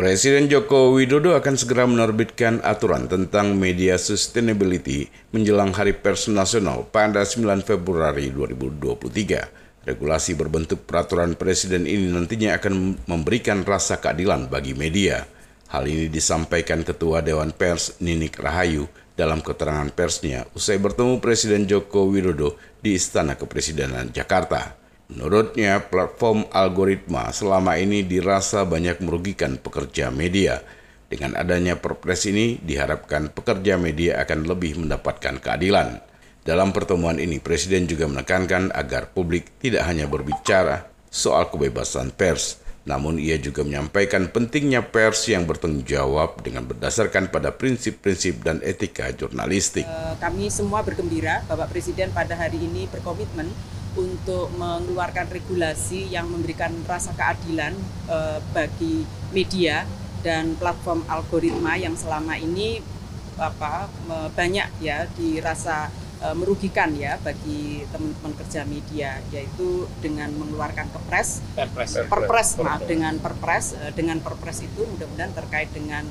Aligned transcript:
Presiden 0.00 0.48
Joko 0.48 0.96
Widodo 0.96 1.36
akan 1.36 1.60
segera 1.60 1.84
menerbitkan 1.84 2.64
aturan 2.64 3.04
tentang 3.04 3.52
media 3.52 4.00
sustainability 4.00 5.12
menjelang 5.28 5.76
Hari 5.76 5.92
Pers 6.00 6.24
Nasional 6.32 6.88
pada 6.88 7.20
9 7.20 7.60
Februari 7.60 8.32
2023. 8.32 9.84
Regulasi 9.84 10.40
berbentuk 10.40 10.88
peraturan 10.88 11.36
presiden 11.36 11.84
ini 11.84 12.08
nantinya 12.08 12.56
akan 12.56 12.96
memberikan 13.04 13.60
rasa 13.60 14.00
keadilan 14.00 14.48
bagi 14.48 14.72
media. 14.72 15.28
Hal 15.68 15.84
ini 15.84 16.08
disampaikan 16.08 16.80
Ketua 16.80 17.20
Dewan 17.20 17.52
Pers 17.52 18.00
Ninik 18.00 18.40
Rahayu 18.40 18.88
dalam 19.20 19.44
keterangan 19.44 19.92
persnya 19.92 20.48
usai 20.56 20.80
bertemu 20.80 21.20
Presiden 21.20 21.68
Joko 21.68 22.08
Widodo 22.08 22.56
di 22.80 22.96
Istana 22.96 23.36
Kepresidenan 23.36 24.16
Jakarta. 24.16 24.80
Menurutnya, 25.10 25.82
platform 25.90 26.46
algoritma 26.54 27.34
selama 27.34 27.74
ini 27.74 28.06
dirasa 28.06 28.62
banyak 28.62 29.02
merugikan 29.02 29.58
pekerja 29.58 30.14
media. 30.14 30.62
Dengan 31.10 31.34
adanya 31.34 31.74
perpres 31.74 32.30
ini, 32.30 32.62
diharapkan 32.62 33.34
pekerja 33.34 33.74
media 33.74 34.22
akan 34.22 34.46
lebih 34.46 34.78
mendapatkan 34.78 35.42
keadilan. 35.42 35.98
Dalam 36.46 36.70
pertemuan 36.70 37.18
ini, 37.18 37.42
Presiden 37.42 37.90
juga 37.90 38.06
menekankan 38.06 38.70
agar 38.70 39.10
publik 39.10 39.50
tidak 39.58 39.82
hanya 39.90 40.06
berbicara 40.06 40.86
soal 41.10 41.50
kebebasan 41.50 42.14
pers, 42.14 42.62
namun 42.86 43.18
ia 43.18 43.34
juga 43.36 43.66
menyampaikan 43.66 44.30
pentingnya 44.30 44.86
pers 44.86 45.26
yang 45.26 45.42
bertanggung 45.44 45.82
jawab 45.82 46.38
dengan 46.46 46.70
berdasarkan 46.70 47.34
pada 47.34 47.50
prinsip-prinsip 47.50 48.46
dan 48.46 48.62
etika 48.62 49.10
jurnalistik. 49.10 49.84
Eh, 49.84 50.14
kami 50.22 50.48
semua 50.48 50.86
bergembira 50.86 51.42
Bapak 51.50 51.74
Presiden 51.74 52.14
pada 52.14 52.38
hari 52.38 52.62
ini 52.62 52.86
berkomitmen 52.86 53.50
untuk 53.98 54.52
mengeluarkan 54.54 55.26
regulasi 55.30 56.10
yang 56.10 56.30
memberikan 56.30 56.70
rasa 56.86 57.10
keadilan 57.14 57.74
uh, 58.06 58.38
bagi 58.54 59.02
media 59.34 59.86
dan 60.20 60.54
platform 60.60 61.02
algoritma 61.08 61.80
yang 61.80 61.96
selama 61.96 62.36
ini 62.36 62.84
apa 63.40 63.88
banyak 64.36 64.68
ya 64.84 65.08
dirasa 65.16 65.88
uh, 66.20 66.36
merugikan 66.36 66.92
ya 66.94 67.16
bagi 67.20 67.84
teman-teman 67.88 68.32
kerja 68.36 68.62
media 68.68 69.18
yaitu 69.32 69.88
dengan 70.04 70.30
mengeluarkan 70.36 70.88
kepres 70.92 71.40
perpres. 71.56 71.90
Perpres. 72.06 72.48
Maaf 72.60 72.84
dengan 72.84 73.16
perpres 73.18 73.74
uh, 73.76 73.92
dengan 73.96 74.20
perpres 74.20 74.62
itu 74.64 74.84
mudah-mudahan 74.84 75.32
terkait 75.32 75.72
dengan 75.72 76.04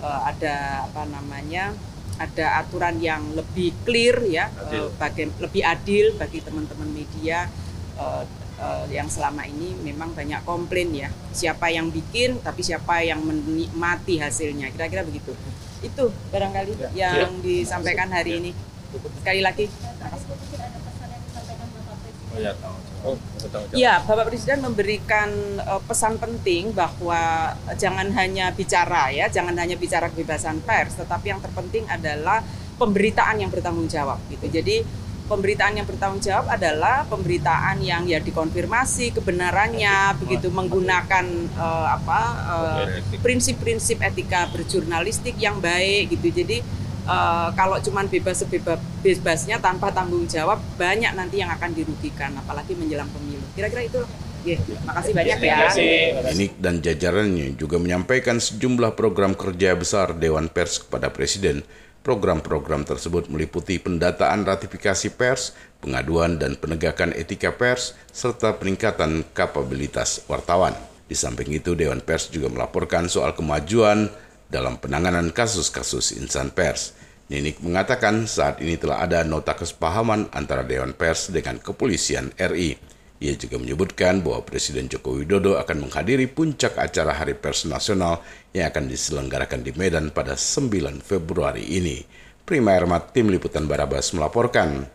uh, 0.00 0.20
ada 0.26 0.86
apa 0.86 1.02
namanya 1.10 1.74
ada 2.20 2.60
aturan 2.60 3.00
yang 3.00 3.32
lebih 3.32 3.72
clear 3.88 4.20
ya, 4.28 4.52
uh, 4.52 4.92
bagi, 5.00 5.32
lebih 5.40 5.62
adil 5.64 6.12
bagi 6.20 6.44
teman-teman 6.44 6.92
media 6.92 7.48
uh, 7.96 8.28
uh, 8.60 8.84
yang 8.92 9.08
selama 9.08 9.48
ini 9.48 9.72
memang 9.80 10.12
banyak 10.12 10.44
komplain 10.44 10.92
ya. 10.92 11.08
Siapa 11.32 11.72
yang 11.72 11.88
bikin, 11.88 12.44
tapi 12.44 12.60
siapa 12.60 13.00
yang 13.00 13.24
menikmati 13.24 14.20
hasilnya. 14.20 14.68
Kira-kira 14.76 15.00
begitu. 15.00 15.32
Itu 15.80 16.12
barangkali 16.28 16.92
ya. 16.92 17.24
yang 17.24 17.40
ya. 17.40 17.44
disampaikan 17.44 18.12
hari 18.12 18.36
ini. 18.44 18.50
Sekali 19.24 19.40
lagi. 19.40 19.66
Oh 22.30 22.38
ya, 22.38 22.52
Oh, 23.00 23.16
ya, 23.72 24.04
Bapak 24.04 24.28
Presiden 24.28 24.60
memberikan 24.60 25.32
uh, 25.64 25.80
pesan 25.88 26.20
penting 26.20 26.68
bahwa 26.76 27.48
jangan 27.80 28.12
hanya 28.12 28.52
bicara 28.52 29.08
ya, 29.08 29.24
jangan 29.32 29.56
hanya 29.56 29.80
bicara 29.80 30.12
kebebasan 30.12 30.60
pers, 30.60 31.00
tetapi 31.00 31.32
yang 31.32 31.40
terpenting 31.40 31.88
adalah 31.88 32.44
pemberitaan 32.76 33.40
yang 33.40 33.48
bertanggung 33.48 33.88
jawab 33.88 34.20
gitu. 34.28 34.52
Jadi 34.52 34.84
pemberitaan 35.32 35.80
yang 35.80 35.88
bertanggung 35.88 36.20
jawab 36.20 36.52
adalah 36.52 37.08
pemberitaan 37.08 37.80
yang 37.80 38.04
ya 38.04 38.20
dikonfirmasi 38.20 39.16
kebenarannya 39.16 40.20
begitu 40.20 40.52
menggunakan 40.52 41.24
uh, 41.56 41.96
apa 41.96 42.20
prinsip-prinsip 43.24 43.96
uh, 44.04 44.12
etika 44.12 44.44
berjurnalistik 44.52 45.40
yang 45.40 45.56
baik 45.56 46.20
gitu. 46.20 46.44
Jadi 46.44 46.60
uh, 47.06 47.48
kalau 47.54 47.78
cuman 47.80 48.08
bebas 48.08 48.42
sebebas 48.42 48.80
bebasnya 49.00 49.60
tanpa 49.60 49.92
tanggung 49.92 50.24
jawab 50.28 50.60
banyak 50.76 51.12
nanti 51.16 51.40
yang 51.40 51.52
akan 51.52 51.72
dirugikan 51.72 52.34
apalagi 52.36 52.76
menjelang 52.76 53.08
pemilu. 53.12 53.44
Kira-kira 53.56 53.84
itu 53.86 54.00
Yeah, 54.40 54.56
makasih 54.88 55.12
banyak 55.12 55.36
ya. 55.44 55.68
Ini 56.32 56.56
dan 56.56 56.80
jajarannya 56.80 57.60
juga 57.60 57.76
menyampaikan 57.76 58.40
sejumlah 58.40 58.96
program 58.96 59.36
kerja 59.36 59.76
besar 59.76 60.16
Dewan 60.16 60.48
Pers 60.48 60.80
kepada 60.88 61.12
Presiden. 61.12 61.60
Program-program 62.00 62.88
tersebut 62.88 63.28
meliputi 63.28 63.76
pendataan 63.76 64.48
ratifikasi 64.48 65.12
pers, 65.20 65.52
pengaduan 65.84 66.40
dan 66.40 66.56
penegakan 66.56 67.12
etika 67.12 67.52
pers, 67.52 67.92
serta 68.08 68.56
peningkatan 68.56 69.20
kapabilitas 69.36 70.24
wartawan. 70.24 70.72
Di 71.04 71.12
samping 71.12 71.52
itu, 71.52 71.76
Dewan 71.76 72.00
Pers 72.00 72.32
juga 72.32 72.48
melaporkan 72.48 73.04
soal 73.12 73.36
kemajuan 73.36 74.08
dalam 74.50 74.76
penanganan 74.76 75.30
kasus-kasus 75.30 76.18
insan 76.18 76.50
pers. 76.50 76.92
Ninik 77.30 77.62
mengatakan 77.62 78.26
saat 78.26 78.58
ini 78.58 78.74
telah 78.74 79.06
ada 79.06 79.22
nota 79.22 79.54
kesepahaman 79.54 80.34
antara 80.34 80.66
Dewan 80.66 80.90
Pers 80.98 81.30
dengan 81.30 81.62
kepolisian 81.62 82.34
RI. 82.34 82.74
Ia 83.22 83.38
juga 83.38 83.60
menyebutkan 83.60 84.18
bahwa 84.24 84.42
Presiden 84.42 84.90
Joko 84.90 85.14
Widodo 85.14 85.54
akan 85.60 85.86
menghadiri 85.86 86.26
puncak 86.26 86.74
acara 86.80 87.14
Hari 87.14 87.38
Pers 87.38 87.70
Nasional 87.70 88.18
yang 88.50 88.72
akan 88.74 88.90
diselenggarakan 88.90 89.62
di 89.62 89.70
Medan 89.78 90.10
pada 90.10 90.34
9 90.34 91.04
Februari 91.04 91.70
ini. 91.70 92.02
Prima 92.42 92.74
Ermat, 92.74 93.14
Tim 93.14 93.30
Liputan 93.30 93.70
Barabas 93.70 94.10
melaporkan. 94.10 94.88